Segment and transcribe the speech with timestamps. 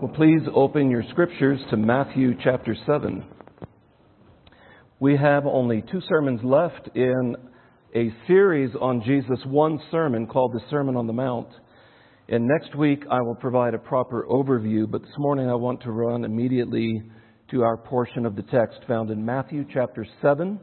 [0.00, 3.24] Well, please open your scriptures to Matthew chapter 7.
[4.98, 7.36] We have only two sermons left in
[7.94, 11.46] a series on Jesus' one sermon called the Sermon on the Mount.
[12.28, 15.92] And next week I will provide a proper overview, but this morning I want to
[15.92, 17.00] run immediately
[17.52, 20.58] to our portion of the text found in Matthew chapter 7,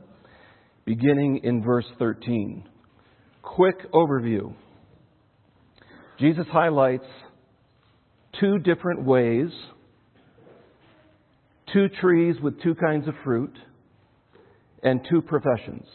[0.83, 2.65] beginning in verse 13.
[3.41, 4.53] Quick overview.
[6.19, 7.05] Jesus highlights
[8.39, 9.49] two different ways,
[11.73, 13.53] two trees with two kinds of fruit,
[14.83, 15.85] and two professions.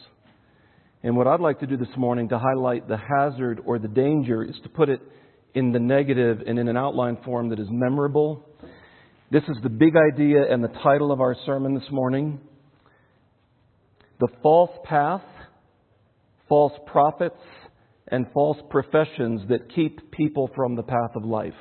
[1.03, 4.43] And what I'd like to do this morning to highlight the hazard or the danger
[4.43, 5.01] is to put it
[5.53, 8.43] in the negative and in an outline form that is memorable.
[9.31, 12.39] This is the big idea and the title of our sermon this morning.
[14.19, 15.23] The false path,
[16.49, 17.39] false prophets,
[18.07, 21.53] and false professions that keep people from the path of life.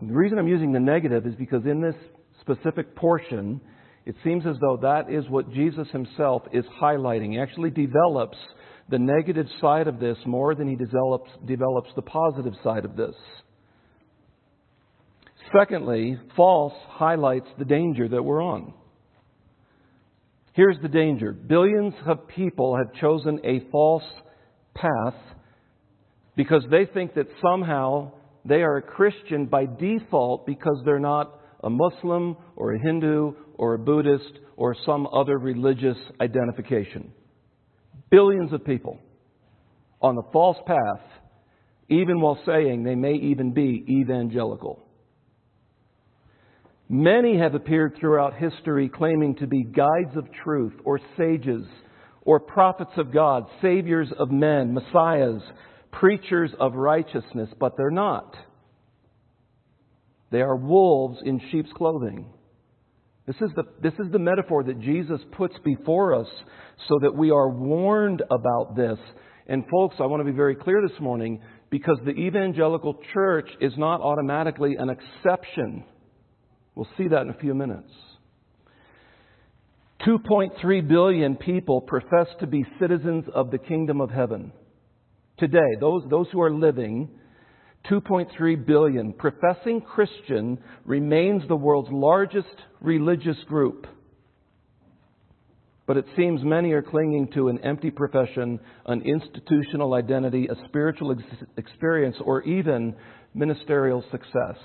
[0.00, 1.94] The reason I'm using the negative is because in this
[2.40, 3.60] specific portion,
[4.06, 7.32] it seems as though that is what Jesus himself is highlighting.
[7.32, 8.36] He actually develops
[8.90, 13.14] the negative side of this more than he develops, develops the positive side of this.
[15.56, 18.74] Secondly, false highlights the danger that we're on.
[20.52, 24.04] Here's the danger billions of people have chosen a false
[24.74, 25.14] path
[26.36, 28.12] because they think that somehow
[28.44, 33.74] they are a Christian by default because they're not a Muslim or a Hindu or
[33.74, 37.12] a Buddhist or some other religious identification.
[38.10, 38.98] Billions of people
[40.00, 41.02] on the false path,
[41.88, 44.84] even while saying they may even be evangelical.
[46.88, 51.64] Many have appeared throughout history claiming to be guides of truth or sages
[52.20, 55.40] or prophets of God, saviors of men, messiahs,
[56.00, 58.34] preachers of righteousness, but they're not.
[60.30, 62.26] They are wolves in sheep's clothing.
[63.26, 66.26] This is, the, this is the metaphor that Jesus puts before us
[66.88, 68.98] so that we are warned about this.
[69.46, 71.40] And, folks, I want to be very clear this morning
[71.70, 75.84] because the evangelical church is not automatically an exception.
[76.74, 77.90] We'll see that in a few minutes.
[80.06, 84.52] 2.3 billion people profess to be citizens of the kingdom of heaven.
[85.38, 87.08] Today, those, those who are living,
[87.90, 89.12] 2.3 billion.
[89.12, 93.86] Professing Christian remains the world's largest religious group.
[95.86, 101.12] But it seems many are clinging to an empty profession, an institutional identity, a spiritual
[101.12, 102.96] ex- experience, or even
[103.34, 104.56] ministerial success.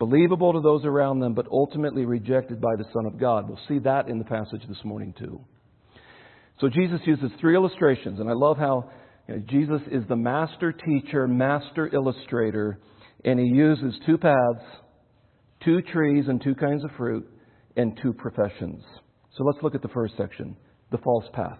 [0.00, 3.48] Believable to those around them, but ultimately rejected by the Son of God.
[3.48, 5.40] We'll see that in the passage this morning, too.
[6.60, 8.90] So Jesus uses three illustrations, and I love how
[9.28, 12.80] you know, Jesus is the master teacher, master illustrator,
[13.24, 14.64] and he uses two paths,
[15.64, 17.28] two trees and two kinds of fruit,
[17.76, 18.82] and two professions.
[19.36, 20.56] So let's look at the first section
[20.90, 21.58] the false path.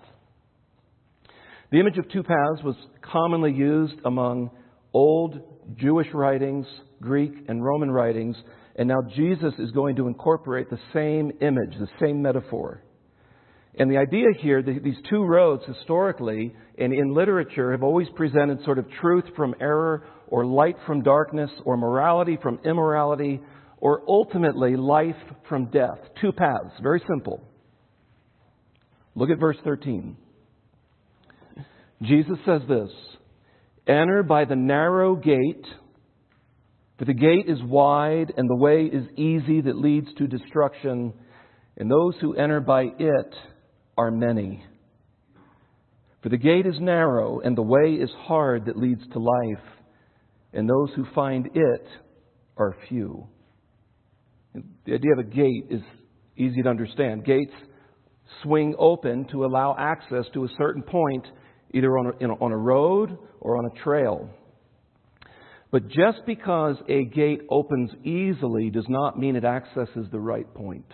[1.70, 4.50] The image of two paths was commonly used among
[4.92, 5.40] old
[5.76, 6.66] Jewish writings,
[7.00, 8.36] Greek and Roman writings,
[8.76, 12.84] and now Jesus is going to incorporate the same image, the same metaphor.
[13.78, 18.78] And the idea here, these two roads historically and in literature have always presented sort
[18.78, 23.40] of truth from error or light from darkness or morality from immorality
[23.78, 25.16] or ultimately life
[25.48, 25.98] from death.
[26.20, 27.42] Two paths, very simple.
[29.14, 30.16] Look at verse 13.
[32.02, 32.90] Jesus says this
[33.86, 35.66] Enter by the narrow gate,
[36.98, 41.14] for the gate is wide and the way is easy that leads to destruction,
[41.76, 43.34] and those who enter by it
[43.97, 44.64] are many.
[46.22, 49.64] For the gate is narrow and the way is hard that leads to life,
[50.53, 51.86] and those who find it
[52.56, 53.26] are few.
[54.84, 55.81] The idea of a gate is
[56.36, 57.25] easy to understand.
[57.25, 57.54] Gates
[58.42, 61.26] swing open to allow access to a certain point,
[61.75, 64.28] either on a, on a road or on a trail.
[65.70, 70.87] But just because a gate opens easily does not mean it accesses the right point.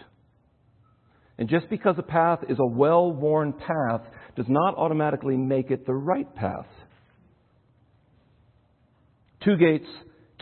[1.38, 4.02] And just because a path is a well worn path
[4.36, 6.66] does not automatically make it the right path.
[9.44, 9.86] Two gates,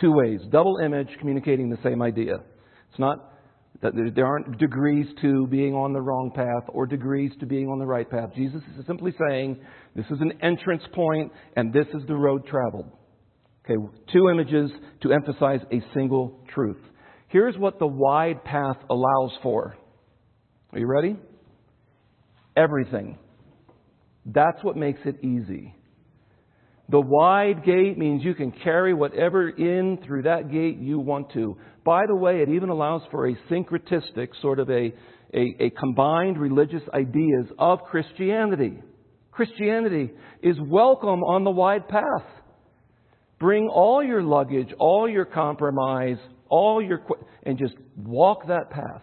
[0.00, 0.40] two ways.
[0.50, 2.36] Double image communicating the same idea.
[2.90, 3.34] It's not
[3.82, 7.78] that there aren't degrees to being on the wrong path or degrees to being on
[7.78, 8.30] the right path.
[8.34, 9.58] Jesus is simply saying
[9.94, 12.90] this is an entrance point and this is the road traveled.
[13.64, 13.76] Okay,
[14.12, 14.70] two images
[15.02, 16.80] to emphasize a single truth.
[17.28, 19.76] Here's what the wide path allows for.
[20.72, 21.16] Are you ready?
[22.56, 23.18] Everything.
[24.24, 25.74] That's what makes it easy.
[26.88, 31.56] The wide gate means you can carry whatever in through that gate you want to.
[31.84, 34.92] By the way, it even allows for a syncretistic, sort of a,
[35.34, 38.80] a, a combined religious ideas of Christianity.
[39.32, 42.24] Christianity is welcome on the wide path.
[43.38, 46.18] Bring all your luggage, all your compromise,
[46.48, 47.04] all your,
[47.42, 49.02] and just walk that path.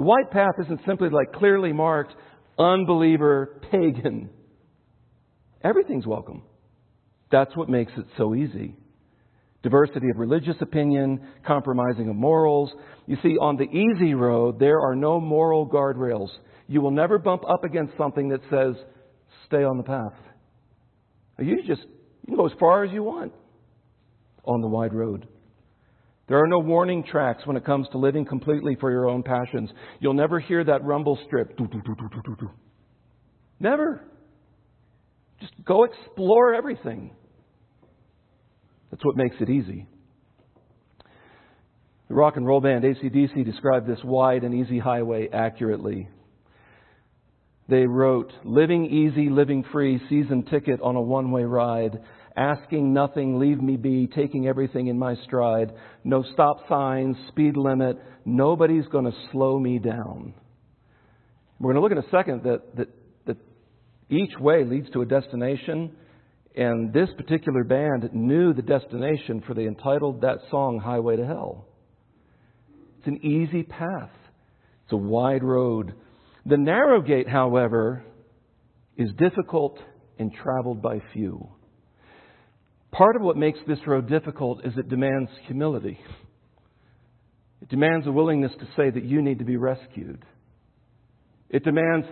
[0.00, 2.14] The white path isn't simply like clearly marked
[2.58, 4.30] unbeliever, pagan.
[5.62, 6.40] Everything's welcome.
[7.30, 8.78] That's what makes it so easy.
[9.62, 12.70] Diversity of religious opinion, compromising of morals.
[13.06, 16.30] You see, on the easy road, there are no moral guardrails.
[16.66, 18.82] You will never bump up against something that says,
[19.48, 20.14] stay on the path.
[21.38, 23.34] You just you can go as far as you want
[24.46, 25.28] on the wide road.
[26.30, 29.68] There are no warning tracks when it comes to living completely for your own passions.
[29.98, 31.58] You'll never hear that rumble strip.
[33.58, 34.00] Never.
[35.40, 37.10] Just go explore everything.
[38.92, 39.88] That's what makes it easy.
[42.06, 46.08] The rock and roll band ACDC described this wide and easy highway accurately.
[47.68, 51.98] They wrote, Living easy, living free, season ticket on a one way ride.
[52.40, 55.72] Asking nothing, leave me be, taking everything in my stride.
[56.04, 57.98] No stop signs, speed limit.
[58.24, 60.32] Nobody's going to slow me down.
[61.58, 62.88] We're going to look in a second that, that,
[63.26, 63.36] that
[64.08, 65.94] each way leads to a destination.
[66.56, 71.66] And this particular band knew the destination, for they entitled that song Highway to Hell.
[73.00, 74.12] It's an easy path,
[74.84, 75.92] it's a wide road.
[76.46, 78.02] The narrow gate, however,
[78.96, 79.78] is difficult
[80.18, 81.50] and traveled by few.
[82.92, 85.98] Part of what makes this road difficult is it demands humility.
[87.62, 90.24] It demands a willingness to say that you need to be rescued.
[91.48, 92.06] It demands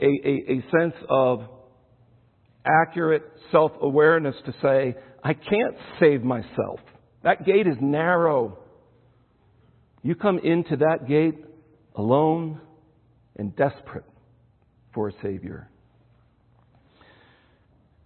[0.00, 1.42] a, a, a sense of
[2.64, 3.22] accurate
[3.52, 6.80] self awareness to say, I can't save myself.
[7.22, 8.58] That gate is narrow.
[10.02, 11.44] You come into that gate
[11.94, 12.60] alone
[13.36, 14.04] and desperate
[14.92, 15.70] for a Savior.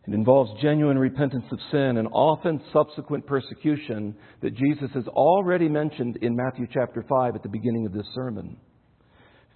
[0.09, 6.17] It involves genuine repentance of sin and often subsequent persecution that Jesus has already mentioned
[6.23, 8.57] in Matthew chapter 5 at the beginning of this sermon.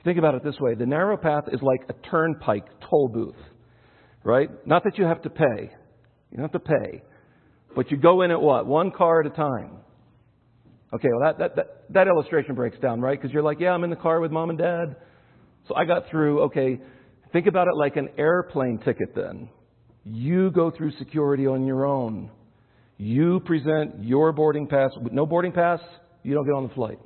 [0.04, 3.42] Think about it this way the narrow path is like a turnpike toll booth,
[4.24, 4.50] right?
[4.66, 5.70] Not that you have to pay.
[6.30, 7.02] You don't have to pay.
[7.74, 8.66] But you go in at what?
[8.66, 9.78] One car at a time.
[10.92, 13.18] Okay, well, that, that, that, that illustration breaks down, right?
[13.18, 14.96] Because you're like, yeah, I'm in the car with mom and dad.
[15.66, 16.78] So I got through, okay,
[17.32, 19.48] think about it like an airplane ticket then.
[20.04, 22.30] You go through security on your own.
[22.98, 24.90] You present your boarding pass.
[25.00, 25.80] With no boarding pass,
[26.22, 26.98] you don't get on the flight.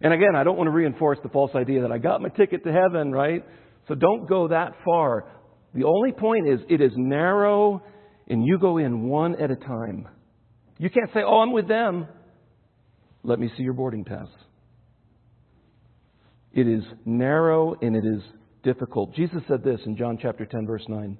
[0.00, 2.64] And again, I don't want to reinforce the false idea that I got my ticket
[2.64, 3.44] to heaven, right?
[3.88, 5.26] So don't go that far.
[5.74, 7.82] The only point is it is narrow
[8.28, 10.08] and you go in one at a time.
[10.78, 12.06] You can't say, oh, I'm with them.
[13.22, 14.28] Let me see your boarding pass.
[16.52, 18.22] It is narrow and it is
[18.62, 19.14] difficult.
[19.14, 21.18] Jesus said this in John chapter 10, verse 9.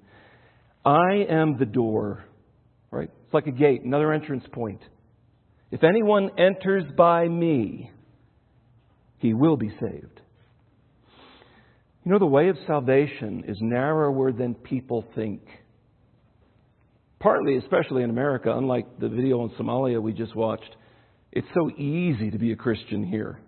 [0.85, 2.25] I am the door.
[2.91, 3.11] Right?
[3.25, 4.81] It's like a gate, another entrance point.
[5.71, 7.91] If anyone enters by me,
[9.19, 10.21] he will be saved.
[12.05, 15.43] You know, the way of salvation is narrower than people think.
[17.21, 20.75] Partly, especially in America, unlike the video in Somalia we just watched,
[21.31, 23.41] it's so easy to be a Christian here.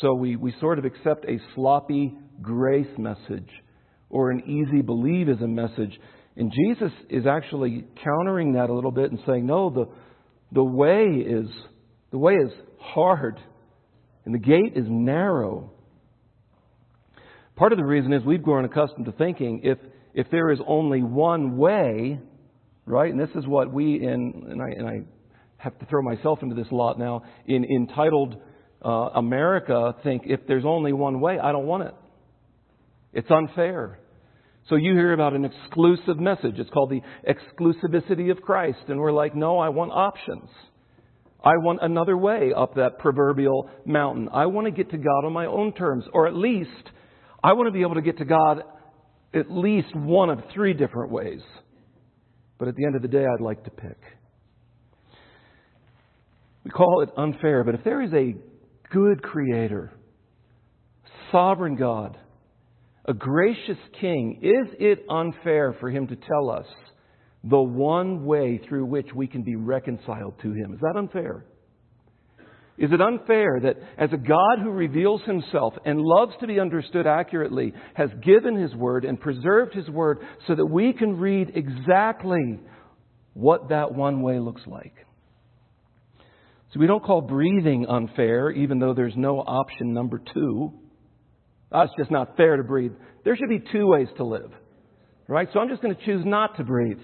[0.00, 3.48] So we, we sort of accept a sloppy grace message
[4.10, 5.98] or an easy believism message
[6.40, 9.88] and Jesus is actually countering that a little bit and saying, no, the,
[10.52, 11.46] the way is
[12.10, 13.38] the way is hard
[14.24, 15.70] and the gate is narrow.
[17.56, 19.76] Part of the reason is we've grown accustomed to thinking if
[20.14, 22.18] if there is only one way,
[22.86, 23.12] right?
[23.12, 25.02] And this is what we in and I and I
[25.58, 28.40] have to throw myself into this lot now in entitled
[28.82, 31.94] uh, America think if there's only one way, I don't want it.
[33.12, 33.98] It's unfair.
[34.70, 36.54] So you hear about an exclusive message.
[36.58, 38.78] It's called the exclusivity of Christ.
[38.86, 40.48] And we're like, no, I want options.
[41.42, 44.28] I want another way up that proverbial mountain.
[44.32, 46.04] I want to get to God on my own terms.
[46.12, 46.70] Or at least,
[47.42, 48.62] I want to be able to get to God
[49.34, 51.40] at least one of three different ways.
[52.58, 53.98] But at the end of the day, I'd like to pick.
[56.64, 58.34] We call it unfair, but if there is a
[58.92, 59.92] good creator,
[61.32, 62.18] sovereign God,
[63.10, 66.66] a gracious king, is it unfair for him to tell us
[67.42, 70.72] the one way through which we can be reconciled to him?
[70.72, 71.44] Is that unfair?
[72.78, 77.06] Is it unfair that as a God who reveals himself and loves to be understood
[77.06, 82.60] accurately, has given his word and preserved his word so that we can read exactly
[83.34, 84.94] what that one way looks like.
[86.72, 90.72] So we don't call breathing unfair, even though there's no option number two.
[91.72, 92.92] Oh, it's just not fair to breathe.
[93.24, 94.50] There should be two ways to live,
[95.28, 95.48] right?
[95.52, 96.98] So I'm just going to choose not to breathe.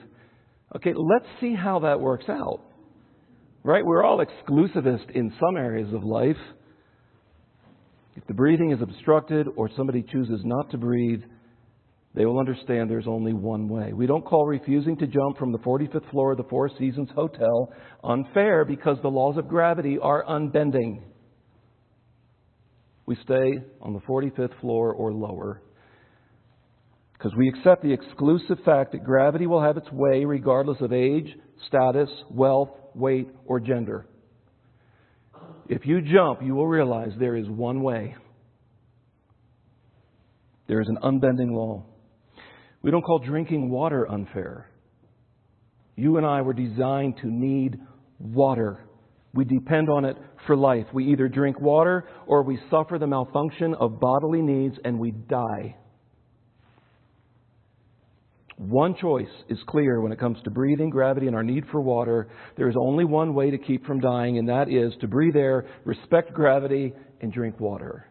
[0.75, 2.61] Okay, let's see how that works out.
[3.62, 3.85] Right?
[3.85, 6.37] We're all exclusivist in some areas of life.
[8.16, 11.23] If the breathing is obstructed or somebody chooses not to breathe,
[12.14, 13.92] they will understand there's only one way.
[13.92, 17.70] We don't call refusing to jump from the 45th floor of the Four Seasons Hotel
[18.02, 21.02] unfair because the laws of gravity are unbending.
[23.07, 25.63] We stay on the 45th floor or lower
[27.13, 31.35] because we accept the exclusive fact that gravity will have its way regardless of age,
[31.67, 34.07] status, wealth, weight, or gender.
[35.69, 38.15] If you jump, you will realize there is one way.
[40.69, 41.85] There is an unbending law.
[42.83, 44.71] We don't call drinking water unfair.
[45.97, 47.79] You and I were designed to need
[48.19, 48.86] water.
[49.37, 50.16] We depend on it
[50.47, 50.87] for life.
[50.95, 55.76] We either drink water or we suffer the malfunction of bodily needs and we die.
[58.57, 62.28] One choice is clear when it comes to breathing, gravity, and our need for water.
[62.57, 65.66] There is only one way to keep from dying, and that is to breathe air,
[65.85, 68.09] respect gravity, and drink water.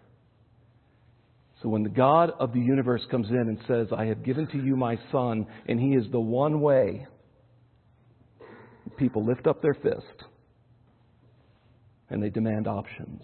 [1.63, 4.57] So when the God of the universe comes in and says, I have given to
[4.57, 7.07] you my son, and he is the one way,
[8.99, 10.25] people lift up their fist
[12.09, 13.21] and they demand options.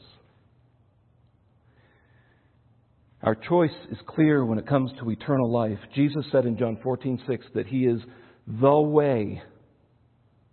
[3.24, 5.78] Our choice is clear when it comes to eternal life.
[5.94, 8.02] Jesus said in John 14:6 that he is
[8.48, 9.42] the way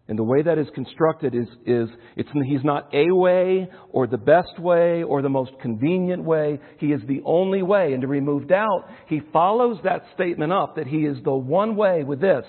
[0.09, 4.17] and the way that is constructed is, is it's, he's not a way or the
[4.17, 6.59] best way or the most convenient way.
[6.79, 7.93] He is the only way.
[7.93, 12.05] And to remove doubt, he follows that statement up that he is the one way
[12.05, 12.45] with this.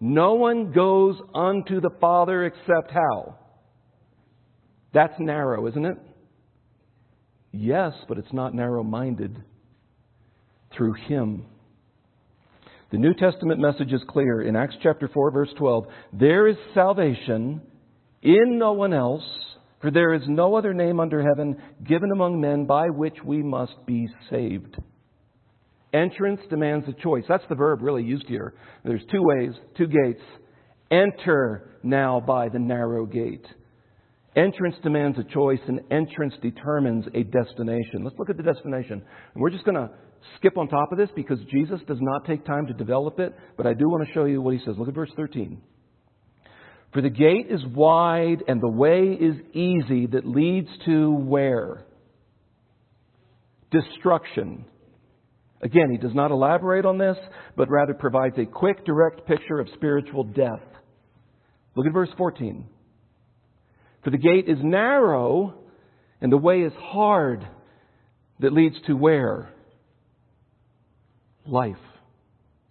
[0.00, 3.38] No one goes unto the Father except how?
[4.94, 5.98] That's narrow, isn't it?
[7.52, 9.42] Yes, but it's not narrow minded.
[10.76, 11.46] Through him.
[12.90, 14.42] The New Testament message is clear.
[14.42, 17.60] In Acts chapter 4, verse 12, there is salvation
[18.22, 19.24] in no one else,
[19.80, 23.74] for there is no other name under heaven given among men by which we must
[23.86, 24.76] be saved.
[25.92, 27.24] Entrance demands a choice.
[27.28, 28.54] That's the verb really used here.
[28.84, 30.22] There's two ways, two gates.
[30.90, 33.46] Enter now by the narrow gate.
[34.36, 38.02] Entrance demands a choice, and entrance determines a destination.
[38.02, 39.02] Let's look at the destination.
[39.34, 39.90] And we're just going to
[40.36, 43.66] skip on top of this because Jesus does not take time to develop it, but
[43.66, 44.74] I do want to show you what he says.
[44.76, 45.60] Look at verse 13.
[46.92, 51.84] For the gate is wide and the way is easy that leads to where?
[53.70, 54.64] Destruction.
[55.60, 57.16] Again, he does not elaborate on this,
[57.56, 60.62] but rather provides a quick, direct picture of spiritual death.
[61.74, 62.68] Look at verse 14.
[64.04, 65.54] For the gate is narrow
[66.20, 67.46] and the way is hard
[68.40, 69.54] that leads to where?
[71.46, 71.76] life.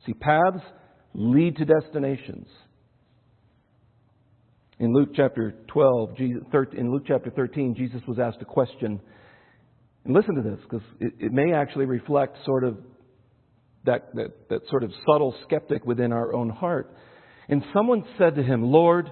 [0.06, 0.63] See, paths
[1.13, 2.48] lead to destinations.
[4.80, 9.00] In Luke chapter 12, in Luke chapter 13, Jesus was asked a question.
[10.04, 12.78] And listen to this, because it, it, may actually reflect sort of
[13.86, 16.94] that, that, that sort of subtle skeptic within our own heart.
[17.48, 19.10] And someone said to him, Lord,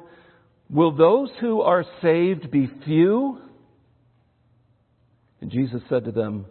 [0.72, 3.40] will those who are saved be few?
[5.42, 6.46] And Jesus said to them,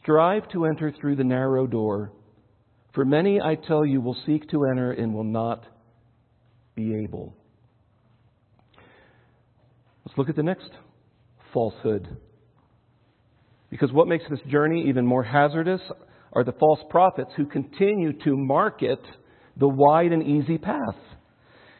[0.00, 2.12] Strive to enter through the narrow door,
[2.94, 5.64] for many, I tell you, will seek to enter and will not
[6.74, 7.34] be able.
[10.04, 10.70] Let's look at the next
[11.52, 12.08] falsehood.
[13.70, 15.80] Because what makes this journey even more hazardous
[16.32, 19.00] are the false prophets who continue to market
[19.56, 20.96] the wide and easy path.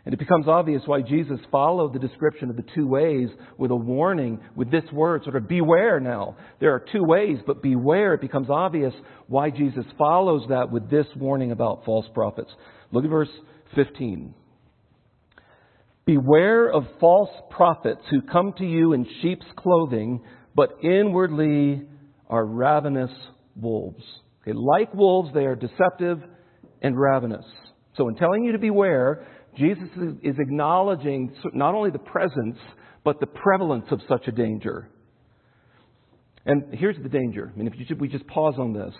[0.04, 3.28] And it becomes obvious why Jesus followed the description of the two ways
[3.58, 6.36] with a warning with this word, sort of beware now.
[6.58, 8.14] There are two ways, but beware.
[8.14, 8.94] It becomes obvious
[9.26, 12.50] why Jesus follows that with this warning about false prophets.
[12.92, 13.28] Look at verse
[13.74, 14.34] 15.
[16.06, 20.22] Beware of false prophets who come to you in sheep's clothing,
[20.56, 21.82] but inwardly
[22.28, 23.10] are ravenous
[23.54, 24.02] wolves.
[24.42, 26.20] Okay, like wolves, they are deceptive
[26.80, 27.44] and ravenous.
[27.96, 29.26] So, in telling you to beware,
[29.56, 29.88] Jesus
[30.22, 32.58] is acknowledging not only the presence,
[33.04, 34.88] but the prevalence of such a danger.
[36.46, 37.52] And here's the danger.
[37.54, 38.94] I mean, if we just pause on this.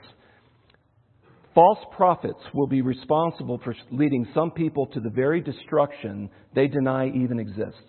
[1.54, 7.08] False prophets will be responsible for leading some people to the very destruction they deny
[7.08, 7.80] even exists.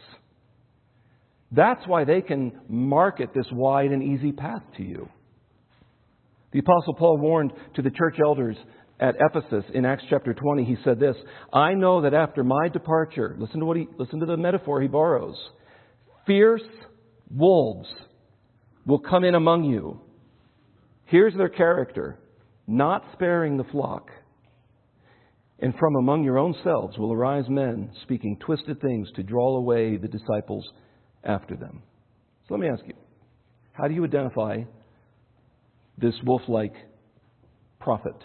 [1.51, 5.09] That's why they can market this wide and easy path to you.
[6.53, 8.57] The Apostle Paul warned to the church elders
[9.01, 11.15] at Ephesus in Acts chapter 20, he said this
[11.51, 14.87] I know that after my departure, listen to, what he, listen to the metaphor he
[14.87, 15.35] borrows,
[16.27, 16.61] fierce
[17.29, 17.89] wolves
[18.85, 19.99] will come in among you.
[21.05, 22.19] Here's their character
[22.67, 24.09] not sparing the flock.
[25.59, 29.97] And from among your own selves will arise men speaking twisted things to draw away
[29.97, 30.67] the disciples
[31.23, 31.83] after them.
[32.47, 32.93] So let me ask you
[33.73, 34.63] how do you identify
[35.97, 36.73] this wolf like
[37.79, 38.15] prophet?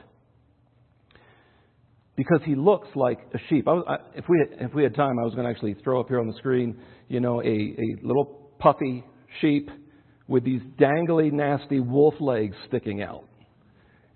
[2.16, 3.68] Because he looks like a sheep.
[3.68, 5.74] I was, I, if, we had, if we had time, I was going to actually
[5.84, 6.76] throw up here on the screen,
[7.08, 9.04] you know, a, a little puffy
[9.40, 9.70] sheep
[10.26, 13.24] with these dangly, nasty wolf legs sticking out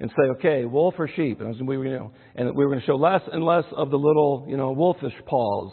[0.01, 1.41] and say, okay, wolf or sheep?
[1.41, 3.91] And we were, you know, and we were going to show less and less of
[3.91, 5.73] the little, you know, wolfish paws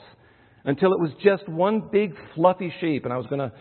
[0.65, 3.05] until it was just one big fluffy sheep.
[3.05, 3.51] And I was going to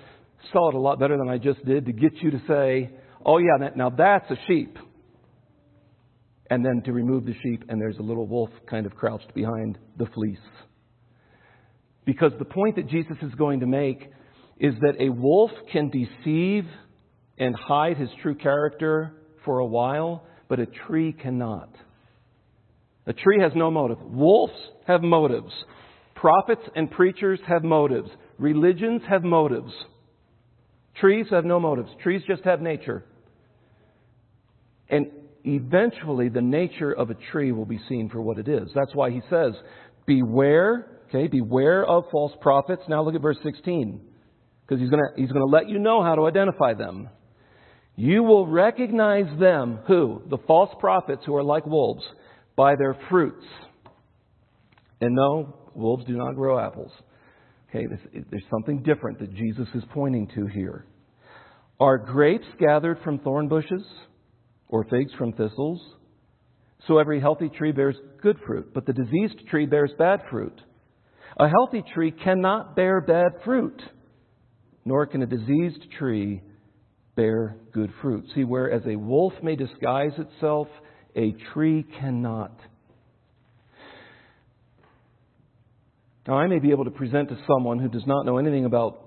[0.52, 2.90] sell it a lot better than I just did to get you to say,
[3.25, 4.76] oh yeah, now that's a sheep.
[6.50, 9.79] And then to remove the sheep, and there's a little wolf kind of crouched behind
[9.99, 10.38] the fleece.
[12.05, 14.11] Because the point that Jesus is going to make
[14.59, 16.65] is that a wolf can deceive
[17.37, 19.12] and hide his true character
[19.45, 21.71] for a while, but a tree cannot.
[23.07, 23.99] A tree has no motive.
[24.03, 24.55] Wolves
[24.87, 25.53] have motives.
[26.15, 28.09] Prophets and preachers have motives.
[28.38, 29.73] Religions have motives.
[31.00, 31.91] Trees have no motives.
[32.03, 33.05] Trees just have nature.
[34.88, 35.07] And
[35.47, 38.69] eventually, the nature of a tree will be seen for what it is.
[38.75, 39.53] That's why he says,
[40.07, 42.83] Beware, okay, beware of false prophets.
[42.88, 44.00] Now look at verse 16,
[44.67, 47.09] because he's going he's to let you know how to identify them.
[47.97, 50.23] You will recognize them, who?
[50.29, 52.05] The false prophets who are like wolves,
[52.55, 53.45] by their fruits.
[55.00, 56.93] And no, wolves do not grow apples.
[57.69, 57.87] Okay,
[58.31, 60.87] there's something different that Jesus is pointing to here.
[61.81, 63.83] Are grapes gathered from thorn bushes
[64.68, 65.80] or figs from thistles?
[66.87, 70.61] So every healthy tree bears good fruit, but the diseased tree bears bad fruit.
[71.38, 73.80] A healthy tree cannot bear bad fruit,
[74.85, 76.42] nor can a diseased tree
[77.14, 78.25] bear good fruit.
[78.34, 80.69] See, whereas a wolf may disguise itself,
[81.14, 82.56] a tree cannot.
[86.28, 89.02] Now, I may be able to present to someone who does not know anything about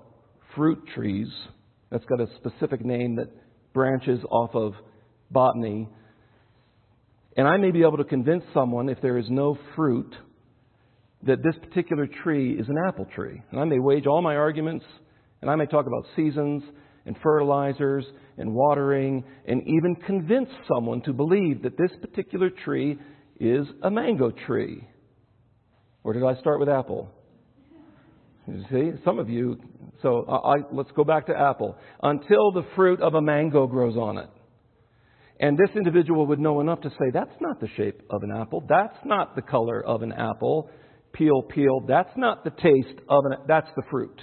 [0.54, 1.28] fruit trees,
[1.90, 3.28] that's got a specific name that
[3.72, 4.72] branches off of
[5.30, 5.88] botany,
[7.36, 10.14] and I may be able to convince someone, if there is no fruit,
[11.22, 13.42] that this particular tree is an apple tree.
[13.50, 14.84] And I may wage all my arguments,
[15.40, 16.62] and I may talk about seasons
[17.06, 18.04] and fertilizers
[18.36, 22.98] and watering and even convince someone to believe that this particular tree
[23.38, 24.86] is a mango tree.
[26.04, 27.10] Or did I start with apple?
[28.46, 29.58] You see, some of you.
[30.02, 31.76] So I, let's go back to apple.
[32.02, 34.30] Until the fruit of a mango grows on it.
[35.40, 38.62] And this individual would know enough to say, that's not the shape of an apple.
[38.68, 40.70] That's not the color of an apple.
[41.12, 41.80] Peel, peel.
[41.88, 44.20] That's not the taste of an, that's the fruit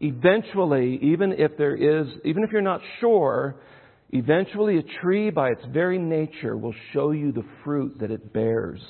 [0.00, 3.60] eventually, even if there is, even if you're not sure,
[4.10, 8.80] eventually a tree by its very nature will show you the fruit that it bears.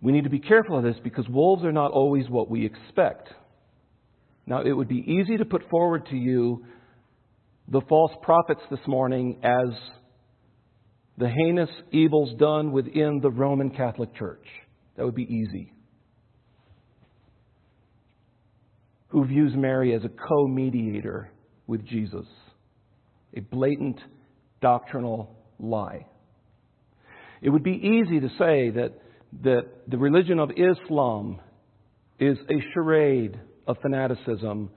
[0.00, 3.28] We need to be careful of this because wolves are not always what we expect.
[4.46, 6.64] Now, it would be easy to put forward to you
[7.70, 9.74] the false prophets this morning as
[11.16, 14.44] the heinous evils done within the Roman Catholic Church.
[14.96, 15.72] That would be easy.
[19.08, 21.30] who views Mary as a co mediator
[21.66, 22.26] with Jesus.
[23.36, 23.98] A blatant
[24.60, 26.06] doctrinal lie.
[27.40, 28.94] It would be easy to say that,
[29.42, 31.40] that the religion of Islam
[32.18, 34.70] is a charade of fanaticism,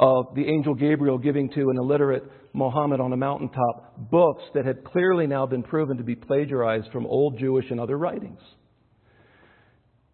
[0.00, 4.82] of the angel Gabriel giving to an illiterate Mohammed on a mountaintop books that had
[4.82, 8.40] clearly now been proven to be plagiarized from old Jewish and other writings.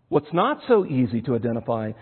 [0.08, 1.92] What's not so easy to identify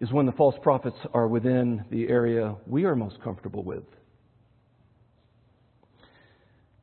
[0.00, 3.84] is when the false prophets are within the area we are most comfortable with.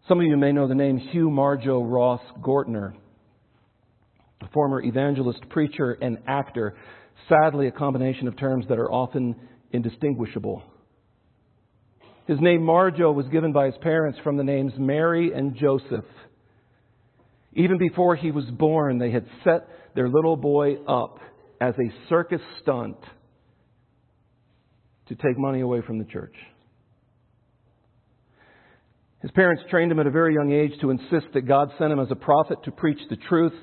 [0.09, 2.93] Some of you may know the name Hugh Marjoe Ross Gortner,
[4.41, 6.75] a former evangelist, preacher, and actor.
[7.29, 9.35] Sadly, a combination of terms that are often
[9.71, 10.63] indistinguishable.
[12.27, 16.05] His name Marjoe was given by his parents from the names Mary and Joseph.
[17.53, 21.17] Even before he was born, they had set their little boy up
[21.59, 22.97] as a circus stunt
[25.07, 26.35] to take money away from the church.
[29.21, 31.99] His parents trained him at a very young age to insist that God sent him
[31.99, 33.59] as a prophet to preach the truth.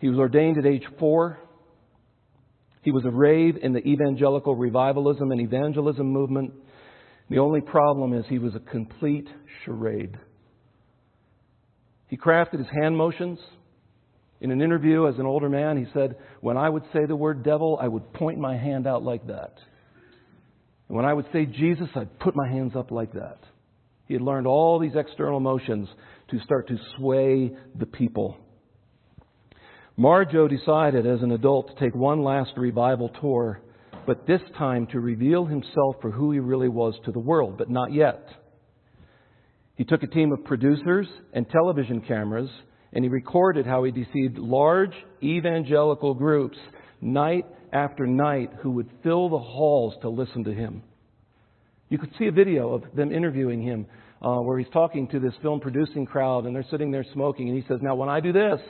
[0.00, 1.38] He was ordained at age four.
[2.86, 6.52] He was a rave in the evangelical revivalism and evangelism movement.
[7.28, 9.26] The only problem is he was a complete
[9.64, 10.16] charade.
[12.06, 13.40] He crafted his hand motions.
[14.40, 17.42] In an interview as an older man, he said, When I would say the word
[17.42, 19.54] devil, I would point my hand out like that.
[20.86, 23.38] And when I would say Jesus, I'd put my hands up like that.
[24.06, 25.88] He had learned all these external motions
[26.30, 28.36] to start to sway the people.
[29.98, 33.62] Marjoe decided as an adult to take one last revival tour,
[34.06, 37.70] but this time to reveal himself for who he really was to the world, but
[37.70, 38.28] not yet.
[39.76, 42.50] He took a team of producers and television cameras
[42.92, 46.56] and he recorded how he deceived large evangelical groups
[47.00, 50.82] night after night who would fill the halls to listen to him.
[51.88, 53.86] You could see a video of them interviewing him
[54.22, 57.56] uh, where he's talking to this film producing crowd and they're sitting there smoking and
[57.56, 58.60] he says, Now, when I do this,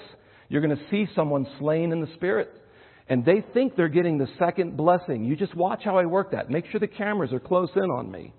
[0.49, 2.51] you're going to see someone slain in the spirit.
[3.09, 5.25] And they think they're getting the second blessing.
[5.25, 6.51] You just watch how I work that.
[6.51, 8.33] Make sure the cameras are close in on me.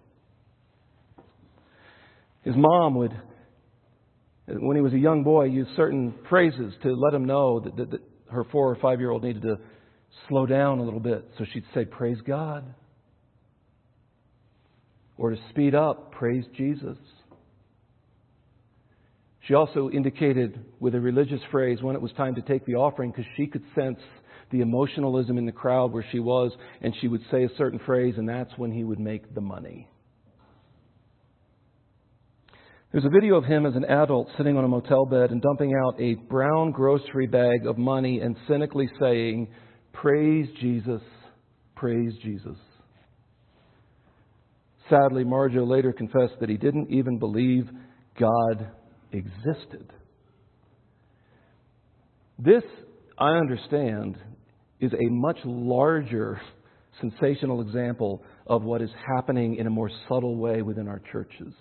[2.44, 3.14] His mom would,
[4.48, 7.92] when he was a young boy, use certain phrases to let him know that, that,
[7.92, 9.58] that her four or five year old needed to
[10.28, 11.30] slow down a little bit.
[11.38, 12.66] So she'd say, Praise God.
[15.18, 16.98] Or to speed up, Praise Jesus.
[19.48, 23.12] She also indicated with a religious phrase when it was time to take the offering
[23.12, 24.00] because she could sense
[24.52, 28.16] the emotionalism in the crowd where she was, and she would say a certain phrase,
[28.18, 29.88] and that's when he would make the money.
[32.92, 35.74] There's a video of him as an adult sitting on a motel bed and dumping
[35.74, 39.50] out a brown grocery bag of money and cynically saying,
[39.94, 41.02] Praise Jesus,
[41.76, 42.58] praise Jesus.
[44.90, 47.70] Sadly, Marjoe later confessed that he didn't even believe
[48.18, 48.72] God
[49.12, 49.92] existed.
[52.40, 52.64] This,
[53.18, 54.18] I understand,
[54.80, 56.40] is a much larger
[57.00, 61.54] sensational example of what is happening in a more subtle way within our churches.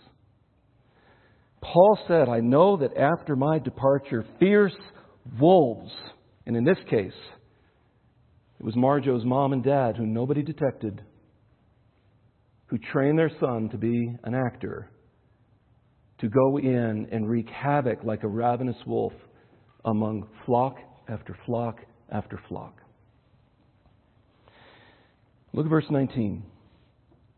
[1.62, 4.76] Paul said, I know that after my departure, fierce
[5.40, 5.92] wolves,
[6.46, 7.12] and in this case,
[8.58, 11.02] it was Marjoe's mom and dad who nobody detected,
[12.66, 14.90] who trained their son to be an actor,
[16.18, 19.12] to go in and wreak havoc like a ravenous wolf
[19.84, 20.76] among flock
[21.08, 21.78] after flock
[22.10, 22.74] after flock.
[25.52, 26.42] Look at verse 19.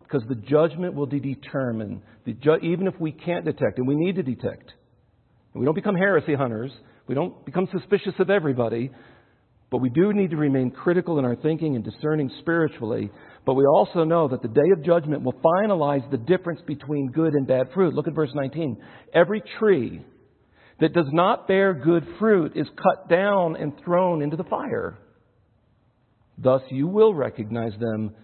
[0.03, 4.17] Because the judgment will determine, the ju- even if we can't detect, and we need
[4.17, 4.73] to detect.
[5.55, 6.73] We don't become heresy hunters.
[7.07, 8.91] We don't become suspicious of everybody.
[9.71, 13.11] But we do need to remain critical in our thinking and discerning spiritually.
[13.49, 17.33] But we also know that the day of judgment will finalize the difference between good
[17.33, 17.95] and bad fruit.
[17.95, 18.77] Look at verse 19.
[19.15, 20.03] Every tree
[20.81, 24.99] that does not bear good fruit is cut down and thrown into the fire.
[26.37, 28.15] Thus you will recognize them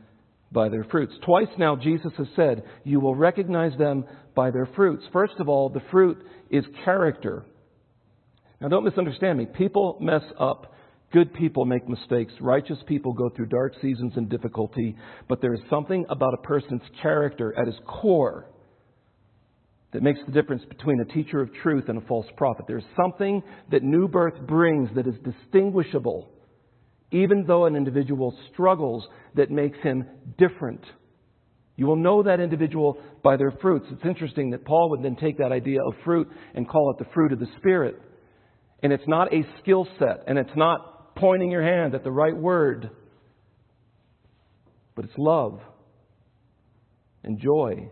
[0.53, 1.15] by their fruits.
[1.25, 5.05] Twice now Jesus has said, You will recognize them by their fruits.
[5.11, 6.19] First of all, the fruit
[6.51, 7.47] is character.
[8.61, 9.47] Now don't misunderstand me.
[9.47, 10.74] People mess up
[11.15, 12.33] Good people make mistakes.
[12.41, 14.97] Righteous people go through dark seasons and difficulty.
[15.29, 18.51] But there is something about a person's character at his core
[19.93, 22.65] that makes the difference between a teacher of truth and a false prophet.
[22.67, 26.29] There's something that new birth brings that is distinguishable,
[27.13, 30.85] even though an individual struggles, that makes him different.
[31.77, 33.87] You will know that individual by their fruits.
[33.93, 37.09] It's interesting that Paul would then take that idea of fruit and call it the
[37.15, 38.03] fruit of the Spirit.
[38.83, 42.37] And it's not a skill set, and it's not pointing your hand at the right
[42.37, 42.91] word,
[44.95, 45.61] but it's love
[47.23, 47.91] and joy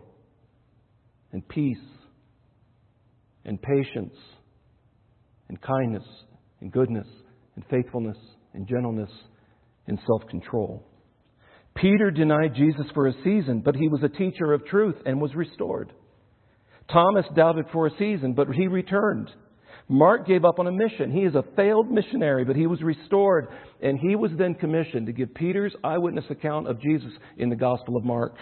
[1.31, 1.77] and peace
[3.45, 4.15] and patience
[5.49, 6.03] and kindness
[6.61, 7.07] and goodness
[7.55, 8.17] and faithfulness
[8.53, 9.11] and gentleness
[9.87, 10.85] and self control.
[11.75, 15.33] Peter denied Jesus for a season, but he was a teacher of truth and was
[15.33, 15.91] restored.
[16.91, 19.29] Thomas doubted for a season, but he returned.
[19.89, 21.11] Mark gave up on a mission.
[21.11, 23.47] He is a failed missionary, but he was restored,
[23.81, 27.97] and he was then commissioned to give Peter's eyewitness account of Jesus in the Gospel
[27.97, 28.35] of Mark.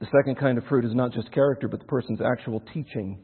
[0.00, 3.18] The second kind of fruit is not just character, but the person's actual teaching.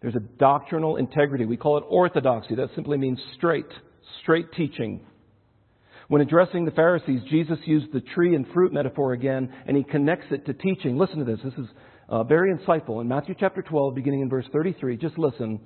[0.00, 1.44] There's a doctrinal integrity.
[1.44, 2.54] We call it orthodoxy.
[2.56, 3.66] That simply means straight,
[4.22, 5.00] straight teaching.
[6.08, 10.26] When addressing the Pharisees, Jesus used the tree and fruit metaphor again, and he connects
[10.30, 10.96] it to teaching.
[10.96, 11.40] Listen to this.
[11.44, 11.66] This is
[12.08, 13.00] uh, very insightful.
[13.00, 15.60] In Matthew chapter 12, beginning in verse 33, just listen.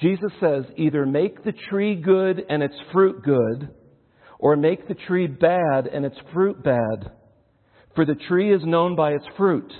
[0.00, 3.70] Jesus says, either make the tree good and its fruit good,
[4.38, 7.10] or make the tree bad and its fruit bad.
[7.94, 9.72] For the tree is known by its fruit.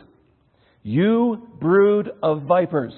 [0.83, 2.95] You brood of vipers.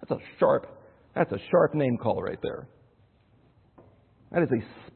[0.00, 0.66] That's a sharp,
[1.14, 2.68] that's a sharp name call right there.
[4.30, 4.92] That is a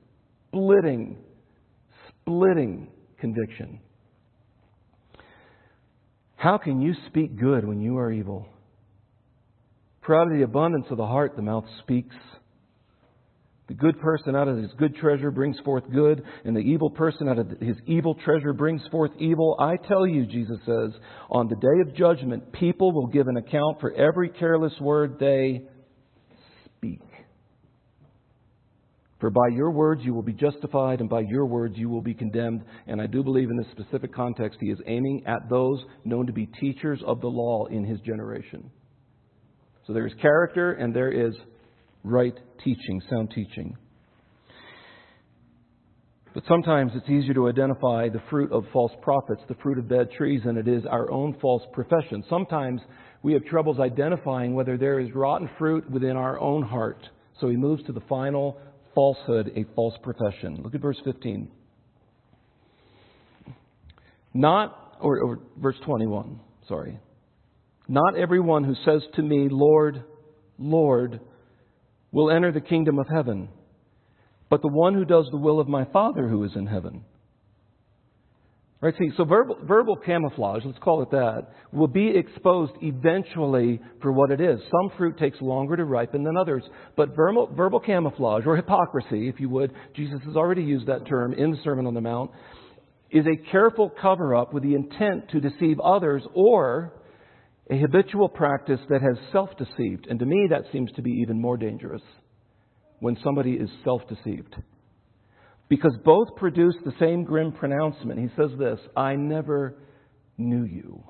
[0.49, 1.19] splitting,
[2.09, 3.81] splitting conviction.
[6.43, 8.49] How can you speak good when you are evil?
[10.05, 12.17] For out of the abundance of the heart the mouth speaks.
[13.69, 17.29] The good person out of his good treasure brings forth good, and the evil person
[17.29, 19.57] out of his evil treasure brings forth evil.
[19.61, 20.91] I tell you, Jesus says,
[21.31, 25.63] on the day of judgment, people will give an account for every careless word they
[26.77, 27.03] speak.
[29.23, 32.13] For by your words you will be justified, and by your words you will be
[32.13, 32.65] condemned.
[32.89, 36.33] And I do believe in this specific context, he is aiming at those known to
[36.33, 38.69] be teachers of the law in his generation.
[39.87, 41.35] So there is character and there is
[42.03, 43.77] right teaching, sound teaching.
[46.35, 50.11] But sometimes it's easier to identify the fruit of false prophets, the fruit of bad
[50.11, 52.25] trees, than it is our own false profession.
[52.29, 52.81] Sometimes
[53.23, 57.09] we have troubles identifying whether there is rotten fruit within our own heart.
[57.41, 58.59] So he moves to the final
[58.95, 60.61] falsehood, a false profession.
[60.63, 61.51] Look at verse 15.
[64.35, 66.99] Not, or, or verse 21, sorry.
[67.89, 70.05] Not everyone who says to me, Lord,
[70.59, 71.21] Lord,
[72.13, 73.49] will enter the kingdom of heaven,
[74.49, 77.05] but the one who does the will of my Father who is in heaven.
[78.83, 78.95] Right?
[78.99, 84.33] See, so verbal, verbal camouflage, let's call it that, will be exposed eventually for what
[84.33, 84.59] it is.
[84.61, 86.64] Some fruit takes longer to ripen than others,
[86.97, 91.33] but verbal, verbal camouflage, or hypocrisy, if you would, Jesus has already used that term
[91.33, 92.33] in the Sermon on the Mount,
[93.12, 96.92] is a careful cover up with the intent to deceive others or
[97.71, 100.09] a habitual practice that has self deceived.
[100.11, 102.03] And to me, that seems to be even more dangerous
[102.99, 104.57] when somebody is self deceived.
[105.73, 108.21] Because both produce the same grim pronouncement.
[108.21, 109.75] He says this I never
[110.37, 111.03] knew you.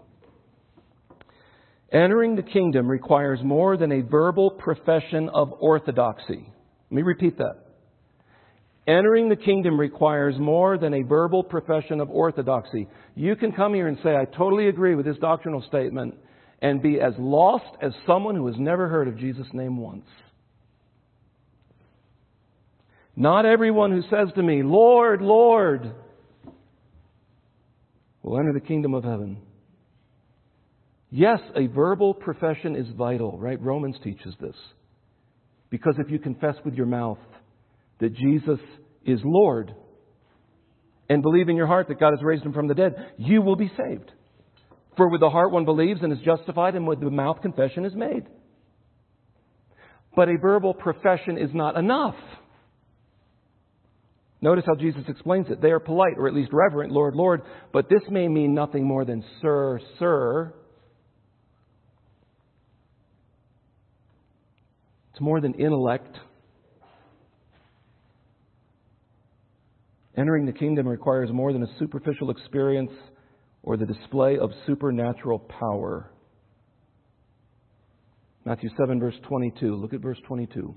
[1.92, 6.48] Entering the kingdom requires more than a verbal profession of orthodoxy.
[6.90, 7.57] Let me repeat that.
[8.87, 12.87] Entering the kingdom requires more than a verbal profession of orthodoxy.
[13.16, 16.14] You can come here and say, I totally agree with this doctrinal statement,
[16.61, 20.07] and be as lost as someone who has never heard of Jesus' name once.
[23.14, 25.94] Not everyone who says to me, Lord, Lord,
[28.22, 29.38] will enter the kingdom of heaven.
[31.11, 33.61] Yes, a verbal profession is vital, right?
[33.61, 34.57] Romans teaches this.
[35.68, 37.18] Because if you confess with your mouth
[38.01, 38.59] that Jesus
[39.05, 39.75] is Lord
[41.11, 43.57] and believe in your heart that God has raised him from the dead, you will
[43.57, 44.11] be saved.
[44.96, 47.94] For with the heart one believes and is justified, and with the mouth confession is
[47.94, 48.25] made.
[50.14, 52.16] But a verbal profession is not enough.
[54.42, 55.62] Notice how Jesus explains it.
[55.62, 59.05] They are polite, or at least reverent, Lord, Lord, but this may mean nothing more
[59.05, 60.52] than Sir, Sir.
[65.12, 66.16] It's more than intellect.
[70.16, 72.90] Entering the kingdom requires more than a superficial experience
[73.62, 76.11] or the display of supernatural power.
[78.44, 79.76] Matthew 7, verse 22.
[79.76, 80.74] Look at verse 22.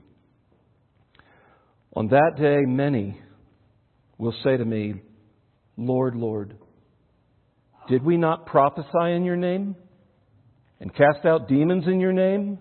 [1.96, 3.20] On that day, many
[4.18, 4.96] will say to me,
[5.78, 6.58] Lord, Lord,
[7.90, 9.76] did we not prophesy in your name?
[10.80, 12.60] And cast out demons in your name?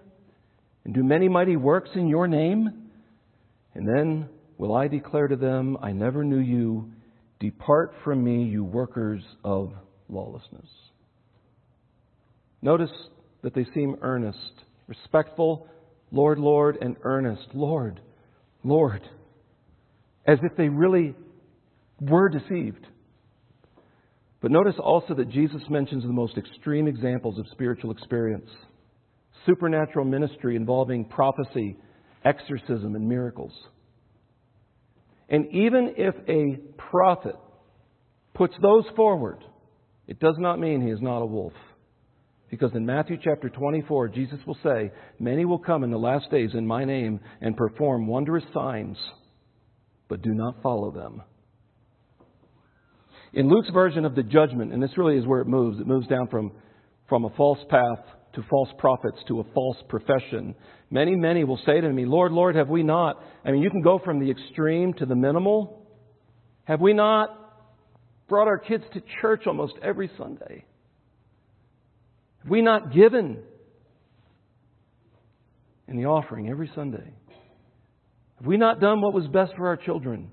[0.85, 2.91] And do many mighty works in your name?
[3.75, 6.91] And then will I declare to them, I never knew you.
[7.41, 9.73] Depart from me, you workers of
[10.09, 10.69] lawlessness.
[12.63, 12.93] Notice
[13.43, 14.39] that they seem earnest,
[14.87, 15.69] respectful,
[16.11, 18.01] Lord, Lord, and earnest, Lord,
[18.63, 19.03] Lord,
[20.27, 21.15] as if they really
[22.09, 22.87] were deceived.
[24.41, 28.51] But notice also that Jesus mentions the most extreme examples of spiritual experience
[29.47, 31.77] supernatural ministry involving prophecy,
[32.25, 33.53] exorcism, and miracles.
[35.29, 37.35] And even if a prophet
[38.35, 39.45] puts those forward,
[40.07, 41.53] it does not mean he is not a wolf.
[42.51, 46.51] Because in Matthew chapter 24, Jesus will say, Many will come in the last days
[46.55, 48.97] in my name and perform wondrous signs,
[50.09, 51.23] but do not follow them.
[53.35, 56.07] In Luke's version of the judgment, and this really is where it moves, it moves
[56.07, 56.53] down from,
[57.09, 57.99] from a false path
[58.35, 60.55] to false prophets to a false profession.
[60.91, 63.21] Many, many will say to me, Lord, Lord, have we not?
[63.45, 65.85] I mean, you can go from the extreme to the minimal.
[66.65, 67.29] Have we not
[68.29, 70.65] brought our kids to church almost every Sunday?
[72.43, 73.43] Have we not given
[75.89, 77.13] in the offering every Sunday?
[78.39, 80.31] Have we not done what was best for our children?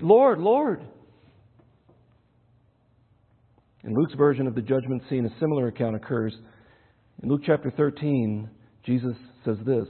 [0.00, 0.82] Lord, Lord.
[3.84, 6.32] In Luke's version of the judgment scene, a similar account occurs.
[7.22, 8.48] In Luke chapter 13,
[8.84, 9.88] Jesus says this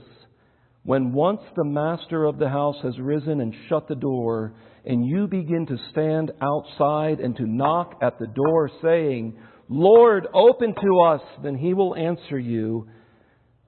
[0.83, 5.27] When once the master of the house has risen and shut the door, and you
[5.27, 9.37] begin to stand outside and to knock at the door, saying,
[9.69, 12.87] Lord, open to us, then he will answer you,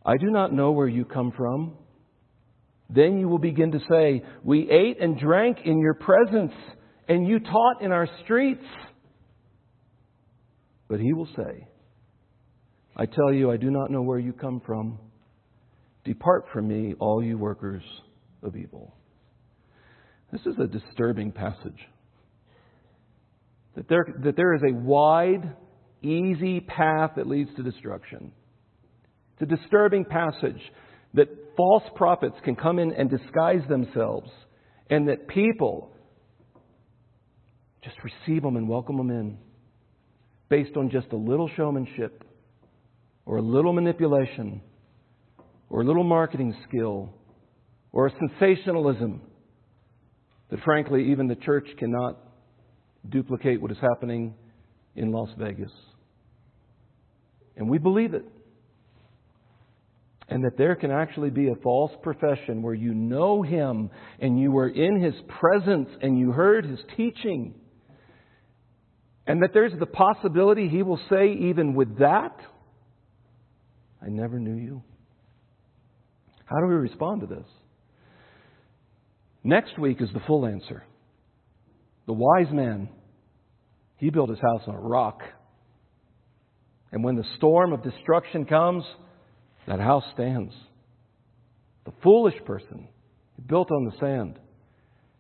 [0.04, 1.78] I do not know where you come from.
[2.90, 6.54] Then you will begin to say, We ate and drank in your presence,
[7.08, 8.66] and you taught in our streets.
[10.88, 11.68] But he will say,
[12.96, 15.00] I tell you, I do not know where you come from.
[16.04, 17.84] Depart from me, all you workers
[18.44, 18.94] of evil.
[20.32, 21.80] This is a disturbing passage.
[23.76, 25.54] That there, that there is a wide,
[26.02, 28.32] easy path that leads to destruction.
[29.34, 30.62] It's a disturbing passage
[31.16, 34.30] that false prophets can come in and disguise themselves,
[34.90, 35.92] and that people
[37.84, 39.38] just receive them and welcome them in
[40.50, 42.24] based on just a little showmanship
[43.26, 44.62] or a little manipulation
[45.70, 47.14] or a little marketing skill
[47.92, 49.22] or a sensationalism
[50.50, 52.18] that, frankly, even the church cannot
[53.10, 54.34] duplicate what is happening
[54.96, 55.72] in Las Vegas.
[57.58, 58.26] And we believe it.
[60.28, 64.52] And that there can actually be a false profession where you know Him and you
[64.52, 67.54] were in His presence and you heard His teaching.
[69.28, 72.38] And that there's the possibility He will say, even with that,
[74.02, 74.84] I never knew you.
[76.46, 77.46] How do we respond to this?
[79.44, 80.84] Next week is the full answer.
[82.06, 82.90] The wise man,
[83.98, 85.22] he built his house on a rock.
[86.92, 88.84] And when the storm of destruction comes,
[89.68, 90.54] that house stands.
[91.86, 92.88] The foolish person,
[93.48, 94.40] built on the sand.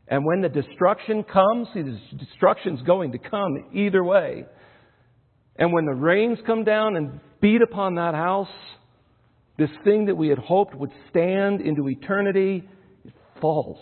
[0.07, 4.45] And when the destruction comes, see, the destruction's going to come either way.
[5.55, 8.49] And when the rains come down and beat upon that house,
[9.57, 12.67] this thing that we had hoped would stand into eternity,
[13.03, 13.79] it falls.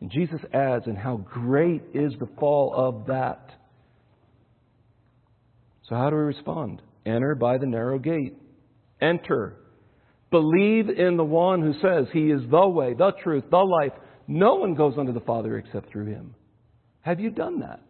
[0.00, 3.50] And Jesus adds, and how great is the fall of that.
[5.88, 6.80] So, how do we respond?
[7.04, 8.36] Enter by the narrow gate.
[9.02, 9.56] Enter.
[10.30, 13.92] Believe in the one who says he is the way, the truth, the life.
[14.30, 16.36] No one goes unto the Father except through him.
[17.00, 17.82] Have you done that?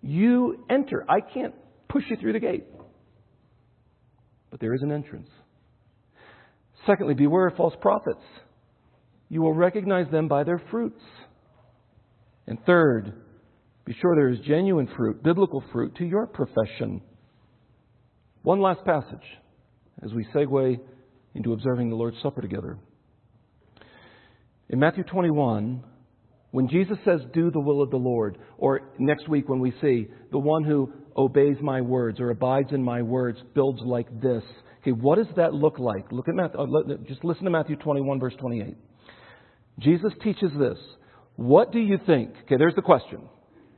[0.00, 1.04] You enter.
[1.08, 1.56] I can't
[1.88, 2.64] push you through the gate.
[4.52, 5.28] But there is an entrance.
[6.86, 8.22] Secondly, beware of false prophets.
[9.28, 11.02] You will recognize them by their fruits.
[12.46, 13.12] And third,
[13.84, 17.02] be sure there is genuine fruit, biblical fruit to your profession.
[18.42, 19.26] One last passage
[20.00, 20.78] as we segue
[21.34, 22.78] into observing the Lord's Supper together.
[24.70, 25.84] In Matthew 21,
[26.50, 30.06] when Jesus says, Do the will of the Lord, or next week when we see,
[30.30, 34.42] the one who obeys my words or abides in my words builds like this.
[34.80, 36.10] Okay, what does that look like?
[36.12, 38.76] Look at Matthew, uh, just listen to Matthew 21, verse 28.
[39.80, 40.78] Jesus teaches this.
[41.36, 42.30] What do you think?
[42.44, 43.28] Okay, there's the question.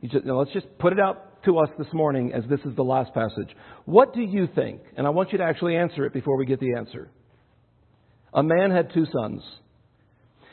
[0.04, 3.14] Just, let's just put it out to us this morning as this is the last
[3.14, 3.56] passage.
[3.86, 4.80] What do you think?
[4.96, 7.10] And I want you to actually answer it before we get the answer.
[8.34, 9.42] A man had two sons.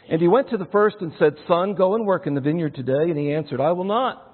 [0.10, 2.76] And he went to the first and said, Son, go and work in the vineyard
[2.76, 3.10] today.
[3.10, 4.30] And he answered, I will not.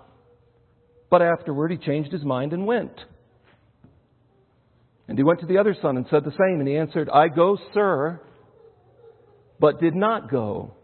[1.09, 2.93] But afterward he changed his mind and went.
[5.07, 6.59] And he went to the other son and said the same.
[6.59, 8.21] And he answered, I go, sir,
[9.59, 10.75] but did not go.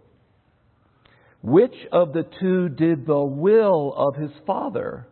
[1.41, 5.07] Which of the two did the will of his father?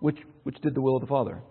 [0.00, 1.42] Which, which did the will of the father?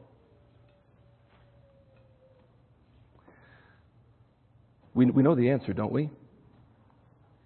[4.93, 6.09] We, we know the answer, don't we?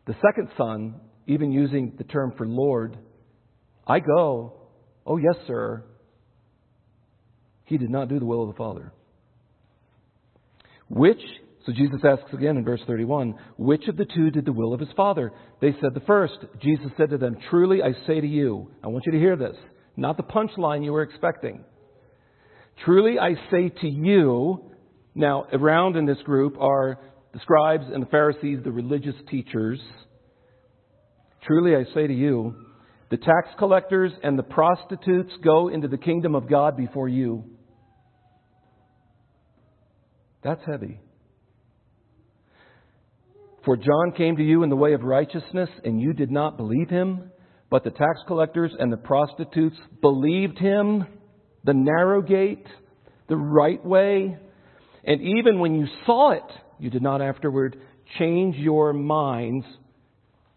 [0.06, 0.96] The second son,
[1.28, 2.98] even using the term for Lord,
[3.88, 4.54] I go.
[5.06, 5.84] Oh, yes, sir.
[7.66, 8.94] He did not do the will of the Father.
[10.90, 11.22] Which,
[11.66, 14.80] so Jesus asks again in verse 31, which of the two did the will of
[14.80, 15.32] his Father?
[15.62, 16.36] They said the first.
[16.62, 19.56] Jesus said to them, Truly I say to you, I want you to hear this,
[19.98, 21.64] not the punchline you were expecting.
[22.84, 24.72] Truly I say to you,
[25.16, 27.00] now around in this group are
[27.36, 29.82] the scribes and the Pharisees, the religious teachers.
[31.46, 32.56] Truly I say to you,
[33.12, 37.44] the tax collectors and the prostitutes go into the kingdom of God before you.
[40.46, 41.02] That's heavy.
[43.66, 46.90] For John came to you in the way of righteousness, and you did not believe
[46.90, 47.32] him,
[47.70, 51.04] but the tax collectors and the prostitutes believed him,
[51.66, 52.66] the narrow gate,
[53.28, 54.38] the right way.
[55.04, 56.50] And even when you saw it,
[56.80, 57.78] you did not afterward
[58.18, 59.66] change your minds.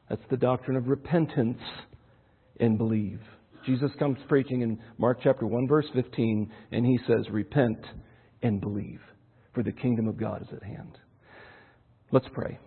[0.08, 1.60] That's the doctrine of repentance
[2.60, 3.20] and believe.
[3.66, 7.78] Jesus comes preaching in Mark chapter 1 verse 15 and he says, repent
[8.42, 9.00] and believe
[9.52, 10.98] for the kingdom of God is at hand.
[12.10, 12.58] Let's pray.